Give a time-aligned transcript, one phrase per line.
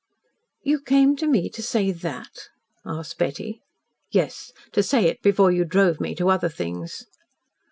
[0.63, 2.49] "You came to me to say THAT?"
[2.83, 3.61] asked Betty.
[4.09, 7.05] "Yes to say it before you drove me to other things."